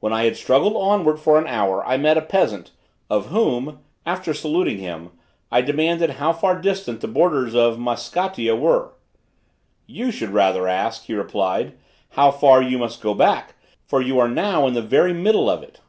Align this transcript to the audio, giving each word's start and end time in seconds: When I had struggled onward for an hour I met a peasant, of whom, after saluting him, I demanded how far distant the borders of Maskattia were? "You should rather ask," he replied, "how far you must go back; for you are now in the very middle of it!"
When 0.00 0.14
I 0.14 0.24
had 0.24 0.38
struggled 0.38 0.76
onward 0.76 1.20
for 1.20 1.38
an 1.38 1.46
hour 1.46 1.84
I 1.86 1.98
met 1.98 2.16
a 2.16 2.22
peasant, 2.22 2.70
of 3.10 3.26
whom, 3.26 3.80
after 4.06 4.32
saluting 4.32 4.78
him, 4.78 5.10
I 5.50 5.60
demanded 5.60 6.12
how 6.12 6.32
far 6.32 6.58
distant 6.58 7.02
the 7.02 7.08
borders 7.08 7.54
of 7.54 7.78
Maskattia 7.78 8.56
were? 8.56 8.94
"You 9.86 10.10
should 10.10 10.30
rather 10.30 10.66
ask," 10.68 11.04
he 11.04 11.12
replied, 11.12 11.74
"how 12.12 12.30
far 12.30 12.62
you 12.62 12.78
must 12.78 13.02
go 13.02 13.12
back; 13.12 13.54
for 13.84 14.00
you 14.00 14.18
are 14.18 14.26
now 14.26 14.66
in 14.66 14.72
the 14.72 14.80
very 14.80 15.12
middle 15.12 15.50
of 15.50 15.62
it!" 15.62 15.80